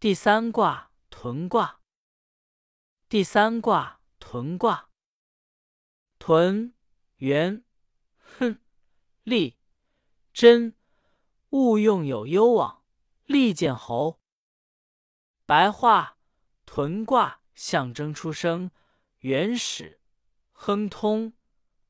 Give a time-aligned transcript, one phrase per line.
[0.00, 1.82] 第三卦屯卦。
[3.10, 4.88] 第三卦屯卦。
[6.18, 6.72] 屯，
[7.16, 7.66] 元，
[8.16, 8.58] 哼，
[9.24, 9.58] 利，
[10.32, 10.74] 贞。
[11.50, 12.82] 勿用有攸往，
[13.26, 14.22] 利见侯。
[15.44, 16.16] 白话：
[16.64, 18.70] 屯卦象征出生、
[19.18, 20.00] 原始、
[20.52, 21.34] 亨通、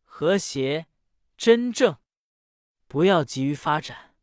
[0.02, 0.88] 和谐、
[1.36, 1.96] 真正。
[2.88, 4.16] 不要急于发展，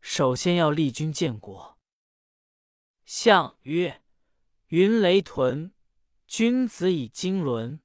[0.00, 1.69] 首先要立军建国。
[3.12, 4.04] 象曰：
[4.68, 5.74] 云雷屯，
[6.28, 7.80] 君子以经纶。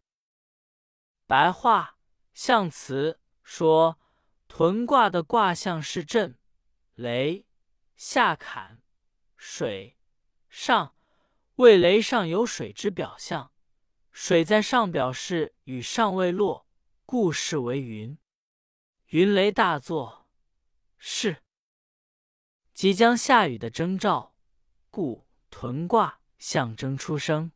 [1.26, 1.98] 白话
[2.32, 3.99] 象辞说，
[4.48, 6.38] 屯卦的卦象是震、
[6.94, 7.48] 雷、
[7.96, 8.84] 下坎、
[9.35, 9.98] 水、
[10.48, 10.96] 上。
[11.55, 13.52] 为雷上有水之表象，
[14.12, 16.68] 水在上表示雨尚未落，
[17.04, 18.16] 故是为云。
[19.07, 20.30] 云雷大作，
[20.99, 21.41] 是
[22.76, 24.35] 即将下雨的征兆，
[24.91, 25.24] 故
[25.58, 27.54] 屯卦象征出生。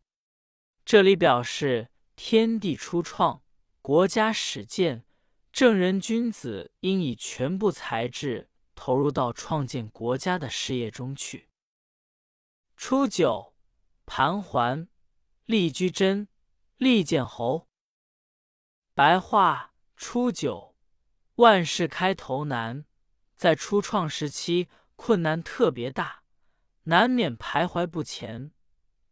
[0.86, 3.44] 这里表示天地初创，
[3.82, 5.04] 国家始建，
[5.52, 11.50] 正人君子应以全部才智投入到创建国家的事业中去。
[12.78, 13.54] 初九。
[14.06, 14.88] 盘桓，
[15.44, 16.30] 利居贞，
[16.78, 17.68] 利见侯。
[18.94, 20.74] 白话：初九，
[21.36, 22.86] 万事开头难，
[23.36, 26.19] 在初创时期，困难特别大，
[26.90, 28.52] 难免徘徊不前。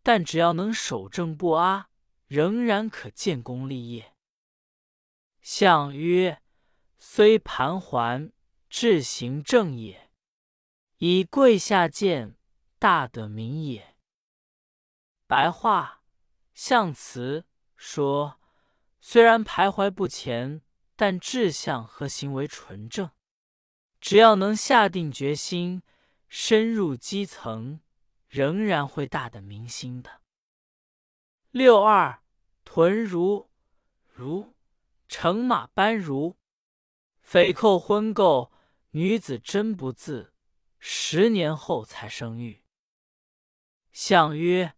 [0.03, 1.89] 但只要能守正不阿，
[2.27, 4.13] 仍然可建功立业。
[5.41, 6.41] 相曰：
[6.97, 8.31] 虽盘桓，
[8.69, 10.09] 志行正也。
[10.99, 12.37] 以贵下贱，
[12.79, 13.95] 大得民也。
[15.27, 16.03] 白话
[16.53, 18.39] 象辞说：
[19.01, 20.61] 虽然徘徊不前，
[20.95, 23.11] 但志向和行为纯正。
[23.99, 25.83] 只要能下定决心，
[26.27, 27.81] 深入基层，
[28.27, 30.21] 仍然会大的民心的。
[31.51, 32.21] 六二
[32.63, 33.49] 屯如
[34.13, 34.55] 如
[35.07, 36.37] 乘马般如，
[37.21, 38.51] 匪寇婚媾，
[38.91, 40.33] 女子贞不自，
[40.79, 42.63] 十年后才生育。
[43.91, 44.73] 相曰。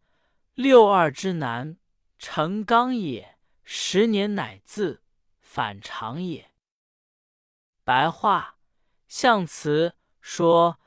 [0.56, 1.78] 六二之男，
[2.18, 5.02] 成刚也；十年乃自，
[5.40, 6.52] 反常也。
[7.86, 8.58] 白话
[9.08, 10.82] 象辞说，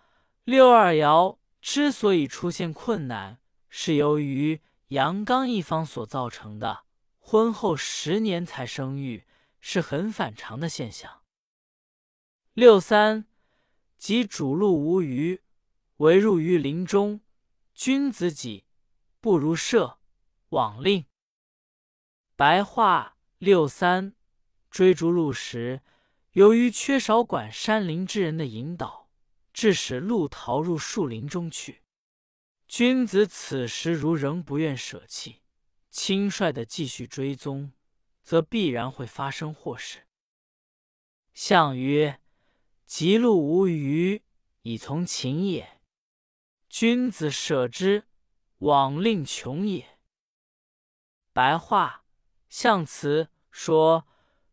[0.44, 3.38] 六二爻之所以出现困难，
[3.68, 6.84] 是由于阳刚一方所造成的。
[7.20, 9.24] 婚后十年才生育，
[9.60, 11.22] 是很反常的现象。
[12.54, 13.26] 六三
[13.96, 15.40] 即主路无余，
[15.98, 17.20] 唯入于林中，
[17.74, 18.64] 君子己。
[19.20, 19.98] 不如射，
[20.48, 21.04] 往令。
[22.34, 24.14] 白话六三
[24.68, 25.82] 追逐鹿时，
[26.32, 29.01] 由于缺少管山林之人的引导，
[29.52, 31.82] 致使鹿逃入树林中去。
[32.66, 35.42] 君子此时如仍不愿舍弃，
[35.90, 37.72] 轻率的继续追踪，
[38.22, 40.06] 则必然会发生祸事。
[41.34, 42.20] 项曰：
[42.86, 44.22] 吉鹿无余，
[44.62, 45.80] 以从禽也。
[46.68, 48.04] 君子舍之。
[48.62, 49.98] 往令穷也。
[51.32, 52.04] 白话
[52.48, 54.06] 象辞说，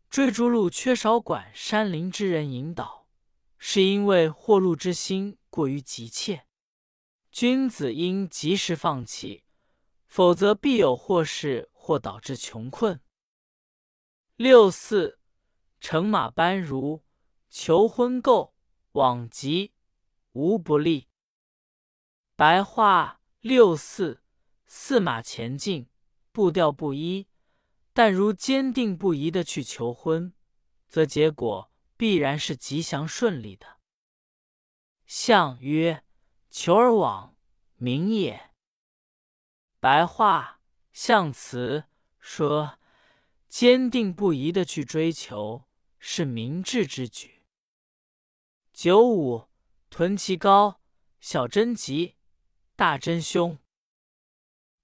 [0.09, 2.99] 追逐鹿缺少管山林之人引导，
[3.59, 6.47] 是因为获禄之心过于急切。
[7.31, 9.44] 君子应及时放弃，
[10.08, 13.00] 否则必有祸事或导致穷困。
[14.36, 15.20] 六四
[15.80, 17.03] 乘马班如，
[17.52, 18.53] 求婚媾，
[18.94, 19.74] 往疾，
[20.31, 21.08] 无不利。
[22.36, 23.18] 白话。
[23.41, 24.22] 六四，
[24.68, 25.88] 四马前进，
[26.34, 27.30] 步调不一，
[27.94, 30.34] 但如坚定不移的去求婚，
[30.90, 33.82] 则结果必然是吉祥顺利的。
[35.06, 36.06] 象曰：
[36.50, 37.36] 求而往，
[37.76, 38.52] 明也。
[39.82, 40.62] 白话
[40.94, 42.80] 象辞说，
[43.50, 45.68] 坚定不移的去追求，
[45.98, 47.44] 是明智之举。
[48.72, 49.50] 九五，
[49.90, 50.80] 屯其高，
[51.20, 52.16] 小贞吉。
[52.78, 53.59] 大真凶。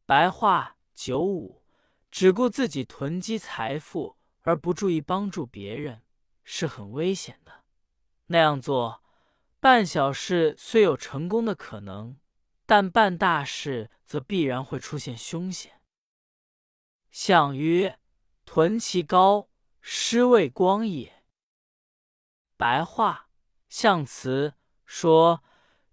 [0.05, 1.63] 白话九五，
[2.11, 6.01] 只顾自己囤积财富而不注意帮助别人，
[6.45, 7.65] 是很危险的。
[8.27, 9.03] 那样做，
[9.59, 12.15] 办小事虽有成功的可能，
[12.65, 15.81] 但办大事则必然会出现凶险。
[17.11, 17.99] 象曰：
[18.45, 19.49] 屯其高，
[19.81, 21.23] 失位光也。
[22.55, 23.29] 白话
[23.67, 24.53] 象辞
[24.85, 25.43] 说。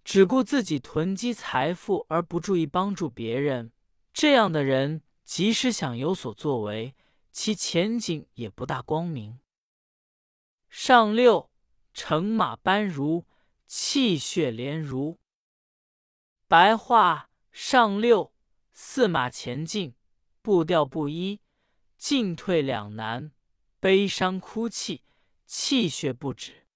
[0.05, 3.71] 只顾自己囤积财富而不注意帮助别人，
[4.13, 6.97] 这样的人即使想有所作为，
[7.31, 9.39] 其前景也不大光明。
[10.75, 11.51] 上六，
[11.93, 13.27] 乘马班如，
[13.67, 15.21] 气血连如。
[16.49, 18.33] 白话上六，
[18.73, 19.95] 四马前进，
[20.41, 21.43] 步调不一，
[21.99, 23.33] 进退两难，
[23.81, 25.05] 悲伤哭泣，
[25.45, 26.67] 气血不止。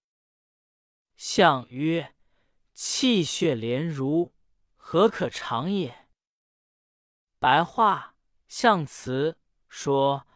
[1.16, 2.14] 相曰：
[2.74, 4.34] 气血连如，
[4.76, 6.06] 何可长也？
[7.38, 8.14] 白话
[8.46, 9.38] 象辞
[9.70, 10.26] 说：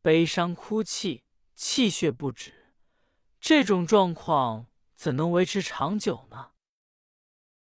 [0.00, 1.24] 悲伤哭泣，
[1.54, 2.61] 气血不止，
[3.42, 6.51] 这种状况怎能维持长久呢？